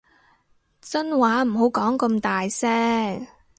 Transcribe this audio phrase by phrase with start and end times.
[0.81, 3.27] 真話唔好講咁大聲